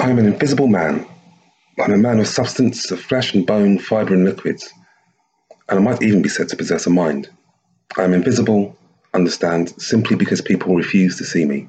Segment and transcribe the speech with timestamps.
[0.00, 1.06] I am an invisible man.
[1.78, 4.72] I'm a man of substance, of flesh and bone, fibre and liquids,
[5.68, 7.28] and I might even be said to possess a mind.
[7.98, 8.78] I am invisible,
[9.12, 11.68] understand, simply because people refuse to see me.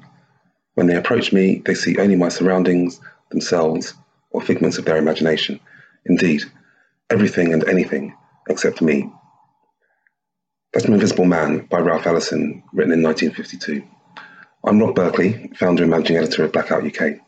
[0.74, 3.92] When they approach me, they see only my surroundings, themselves,
[4.30, 5.60] or figments of their imagination.
[6.06, 6.44] Indeed,
[7.10, 8.16] everything and anything
[8.48, 9.12] except me.
[10.72, 13.86] That's An Invisible Man by Ralph Ellison, written in 1952.
[14.64, 17.20] I'm Rob Berkeley, founder and managing editor of Blackout UK.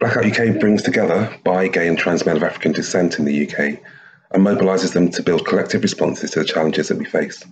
[0.00, 3.80] Blackout UK brings together bi, gay, and trans men of African descent in the UK
[4.32, 7.42] and mobilises them to build collective responses to the challenges that we face.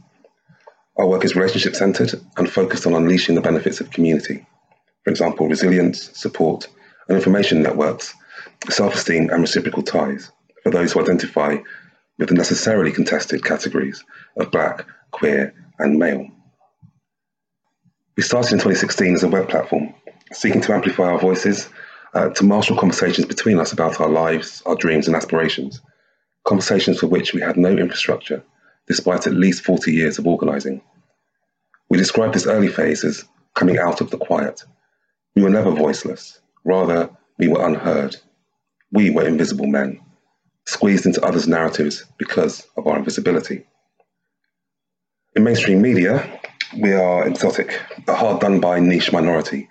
[0.98, 4.44] Our work is relationship centred and focused on unleashing the benefits of community.
[5.04, 6.68] For example, resilience, support,
[7.08, 8.12] and information networks,
[8.68, 10.30] self esteem, and reciprocal ties
[10.62, 11.56] for those who identify
[12.18, 14.04] with the necessarily contested categories
[14.36, 16.26] of black, queer, and male.
[18.16, 19.94] We started in 2016 as a web platform,
[20.32, 21.68] seeking to amplify our voices,
[22.14, 25.80] uh, to marshal conversations between us about our lives, our dreams, and aspirations.
[26.44, 28.42] Conversations for which we had no infrastructure,
[28.86, 30.82] despite at least 40 years of organising.
[31.88, 33.24] We described this early phase as
[33.54, 34.64] coming out of the quiet.
[35.36, 38.16] We were never voiceless, rather, we were unheard.
[38.90, 40.00] We were invisible men
[40.66, 43.66] squeezed into others' narratives because of our invisibility.
[45.34, 46.40] In mainstream media,
[46.78, 49.68] we are exotic, a hard done by niche minority,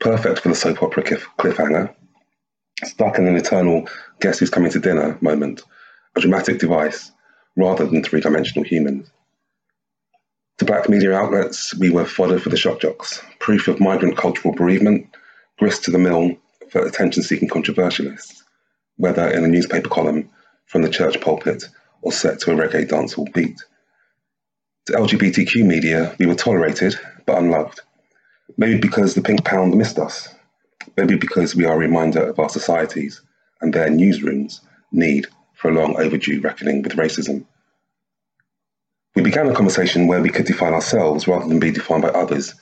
[0.00, 1.94] perfect for the soap opera cliffhanger,
[2.82, 3.88] stuck in an eternal
[4.20, 5.62] guess who's coming to dinner moment,
[6.16, 7.12] a dramatic device
[7.56, 9.10] rather than three dimensional humans.
[10.58, 14.54] To black media outlets, we were fodder for the shock jocks, proof of migrant cultural
[14.54, 15.06] bereavement,
[15.58, 16.36] grist to the mill
[16.70, 18.40] for attention seeking controversialists
[19.00, 20.28] whether in a newspaper column,
[20.66, 21.64] from the church pulpit,
[22.02, 23.58] or set to a reggae dancehall beat.
[24.86, 27.80] To LGBTQ media, we were tolerated but unloved.
[28.56, 30.28] Maybe because the pink pound missed us.
[30.96, 33.20] Maybe because we are a reminder of our societies
[33.60, 34.60] and their newsrooms'
[34.92, 37.44] need for a long overdue reckoning with racism.
[39.14, 42.54] We began a conversation where we could define ourselves rather than be defined by others.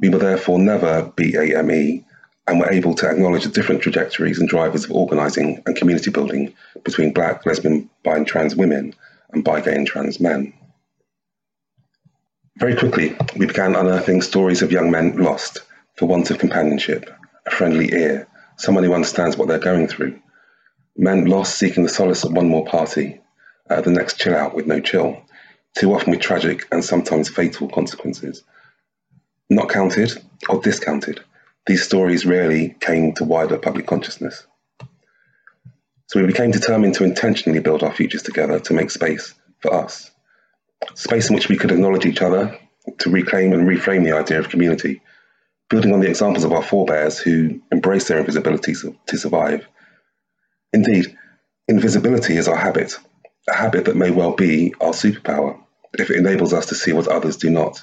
[0.00, 2.04] We will therefore never BAME
[2.46, 6.54] and we're able to acknowledge the different trajectories and drivers of organising and community building
[6.84, 8.94] between black, lesbian, bi, and trans women
[9.32, 10.52] and bi, gay, and trans men.
[12.58, 15.60] Very quickly, we began unearthing stories of young men lost
[15.96, 17.10] for want of companionship,
[17.46, 20.18] a friendly ear, someone who understands what they're going through.
[20.96, 23.20] Men lost seeking the solace of one more party,
[23.70, 25.20] uh, the next chill out with no chill,
[25.76, 28.42] too often with tragic and sometimes fatal consequences.
[29.50, 30.12] Not counted
[30.48, 31.20] or discounted
[31.66, 34.46] these stories rarely came to wider public consciousness.
[36.06, 40.10] So we became determined to intentionally build our futures together to make space for us.
[40.94, 42.58] Space in which we could acknowledge each other,
[42.98, 45.00] to reclaim and reframe the idea of community,
[45.70, 49.66] building on the examples of our forebears who embraced their invisibility to survive.
[50.72, 51.16] Indeed,
[51.68, 52.98] invisibility is our habit,
[53.48, 55.58] a habit that may well be our superpower
[55.98, 57.82] if it enables us to see what others do not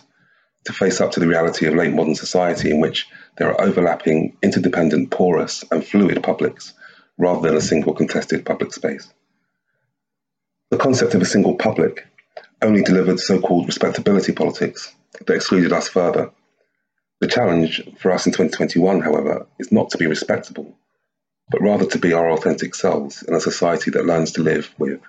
[0.66, 3.07] to face up to the reality of late modern society in which
[3.38, 6.73] there are overlapping, interdependent, porous, and fluid publics
[7.18, 9.12] rather than a single contested public space.
[10.69, 12.06] The concept of a single public
[12.62, 16.32] only delivered so called respectability politics that excluded us further.
[17.20, 20.76] The challenge for us in 2021, however, is not to be respectable,
[21.50, 25.02] but rather to be our authentic selves in a society that learns to live with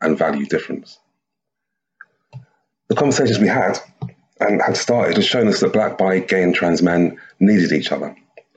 [0.00, 0.98] and value difference.
[2.88, 3.78] The conversations we had
[4.38, 7.90] and had started has shown us that black, bi, gay, and trans men needed each
[7.90, 8.14] other,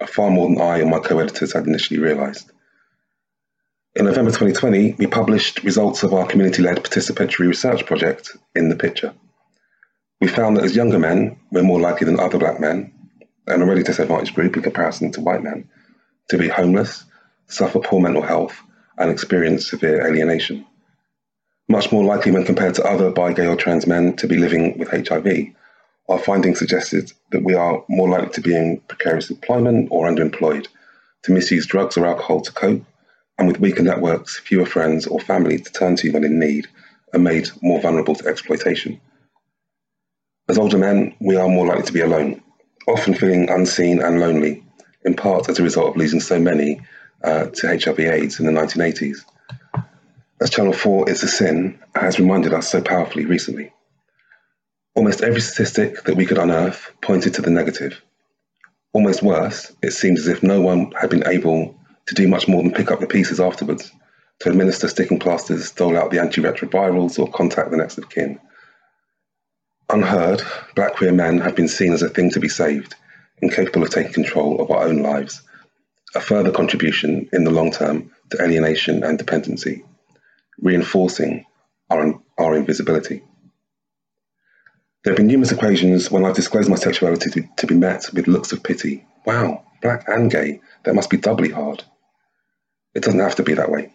[0.07, 2.51] far more than I and my co editors had initially realised.
[3.95, 8.75] In November 2020, we published results of our community led participatory research project, In the
[8.75, 9.15] Picture.
[10.21, 12.93] We found that as younger men, we're more likely than other black men,
[13.47, 15.69] an already disadvantaged group in comparison to white men,
[16.29, 17.03] to be homeless,
[17.47, 18.61] suffer poor mental health,
[18.99, 20.67] and experience severe alienation.
[21.67, 24.77] Much more likely when compared to other bi, gay, or trans men to be living
[24.77, 25.47] with HIV,
[26.09, 30.67] our findings suggested that we are more likely to be in precarious employment or underemployed,
[31.23, 32.83] to misuse drugs or alcohol to cope,
[33.39, 36.67] and with weaker networks, fewer friends or family to turn to when in need,
[37.13, 38.99] are made more vulnerable to exploitation.
[40.49, 42.43] As older men, we are more likely to be alone,
[42.87, 44.63] often feeling unseen and lonely,
[45.05, 46.81] in part as a result of losing so many
[47.23, 49.19] uh, to HIV/AIDS in the 1980s.
[50.41, 53.71] As Channel 4 It's a Sin has reminded us so powerfully recently.
[54.95, 58.01] Almost every statistic that we could unearth pointed to the negative.
[58.91, 61.78] Almost worse, it seemed as if no one had been able
[62.09, 63.91] to do much more than pick up the pieces afterwards,
[64.39, 68.39] to administer sticking plasters, dole out the antiretrovirals, or contact the next of kin.
[69.89, 70.41] Unheard,
[70.75, 72.95] black queer men have been seen as a thing to be saved,
[73.41, 75.41] incapable of taking control of our own lives.
[76.15, 79.83] a further contribution in the long term to alienation and dependency,
[80.59, 81.45] reinforcing
[81.89, 83.23] our, our invisibility.
[85.03, 88.27] There have been numerous occasions when I've disclosed my sexuality to, to be met with
[88.27, 89.05] looks of pity.
[89.25, 91.83] Wow, black and gay, that must be doubly hard.
[92.95, 93.91] It doesn't have to be that way.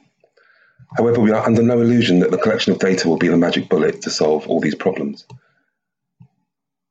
[0.97, 3.69] However, we are under no illusion that the collection of data will be the magic
[3.69, 5.27] bullet to solve all these problems.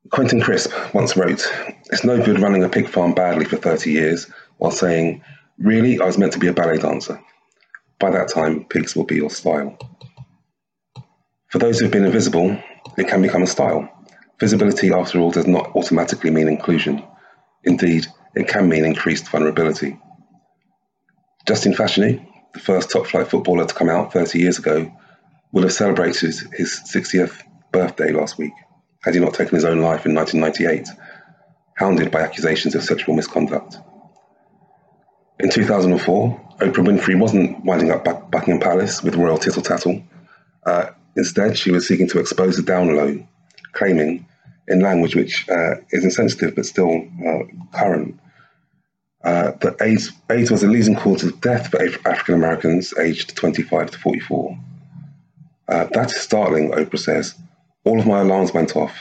[0.10, 1.52] Quentin Crisp once wrote,
[1.92, 5.24] It's no good running a pig farm badly for 30 years while saying,
[5.58, 7.20] Really, I was meant to be a ballet dancer.
[8.00, 9.78] By that time, pigs will be your style.
[11.50, 12.60] For those who've been invisible,
[12.98, 13.90] it can become a style.
[14.40, 17.02] Visibility, after all, does not automatically mean inclusion.
[17.64, 19.98] Indeed, it can mean increased vulnerability.
[21.46, 24.92] Justin Fashanu, the first top flight footballer to come out 30 years ago,
[25.52, 27.42] will have celebrated his 60th
[27.72, 28.54] birthday last week
[29.04, 30.88] had he not taken his own life in 1998,
[31.76, 33.78] hounded by accusations of sexual misconduct.
[35.40, 40.02] In 2004, Oprah Winfrey wasn't winding up Buckingham Palace with royal tittle tattle.
[40.66, 43.22] Uh, instead, she was seeking to expose the down low,
[43.74, 44.26] claiming,
[44.70, 48.18] in language which uh, is insensitive but still uh, current,
[49.24, 54.00] that AIDS, AIDS was the leading cause of death for African Americans aged 25 to
[54.00, 54.58] 44.
[55.70, 57.36] Uh, that is startling, Oprah says.
[57.86, 58.94] All of my alarms went off.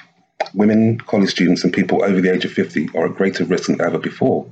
[0.54, 3.80] Women, college students, and people over the age of 50 are at greater risk than
[3.80, 4.50] ever before.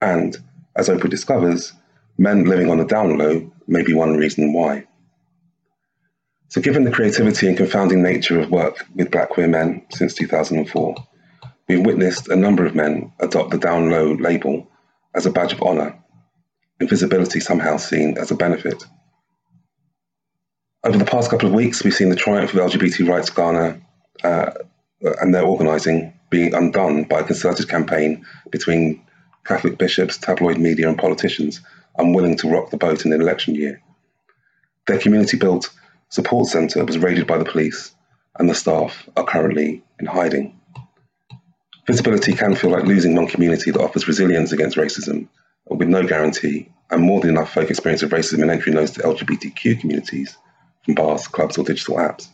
[0.00, 0.36] And,
[0.76, 1.72] as Oprah discovers,
[2.18, 4.86] men living on the down low may be one reason why.
[6.48, 10.94] So, given the creativity and confounding nature of work with black queer men since 2004,
[11.76, 14.68] we've witnessed a number of men adopt the down low label
[15.14, 15.98] as a badge of honour,
[16.80, 18.84] invisibility somehow seen as a benefit.
[20.84, 23.80] Over the past couple of weeks, we've seen the triumph of LGBT rights Ghana
[24.22, 24.50] uh,
[25.20, 29.02] and their organising being undone by a concerted campaign between
[29.44, 31.60] Catholic bishops, tabloid media, and politicians
[31.96, 33.80] unwilling to rock the boat in an election year.
[34.86, 35.70] Their community built
[36.10, 37.94] support centre was raided by the police,
[38.38, 40.58] and the staff are currently in hiding.
[41.86, 45.28] Visibility can feel like losing one community that offers resilience against racism
[45.68, 49.00] with no guarantee and more than enough folk experience of racism and entry notes to
[49.00, 50.36] LGBTQ communities
[50.84, 52.28] from bars, clubs, or digital apps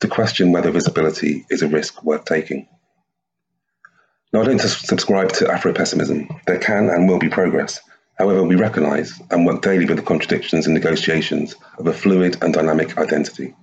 [0.00, 2.68] to question whether visibility is a risk worth taking.
[4.32, 6.28] Now, I don't subscribe to Afro pessimism.
[6.46, 7.80] There can and will be progress.
[8.18, 12.52] However, we recognise and work daily with the contradictions and negotiations of a fluid and
[12.52, 13.54] dynamic identity.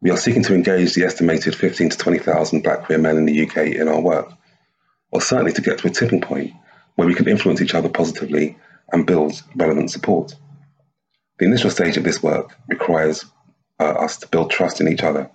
[0.00, 3.46] We are seeking to engage the estimated 15 to 20,000 black queer men in the
[3.46, 4.32] UK in our work,
[5.10, 6.52] or certainly to get to a tipping point
[6.94, 8.56] where we can influence each other positively
[8.92, 10.34] and build relevant support.
[11.38, 13.24] The initial stage of this work requires
[13.80, 15.30] uh, us to build trust in each other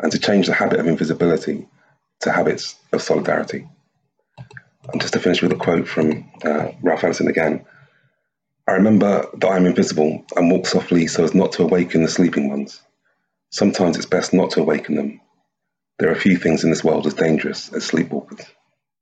[0.00, 1.68] and to change the habit of invisibility
[2.20, 3.68] to habits of solidarity.
[4.92, 7.64] And just to finish with a quote from uh, Ralph Ellison again
[8.66, 12.08] I remember that I am invisible and walk softly so as not to awaken the
[12.08, 12.80] sleeping ones.
[13.54, 15.20] Sometimes it's best not to awaken them.
[16.00, 18.44] There are few things in this world as dangerous as sleepwalkers.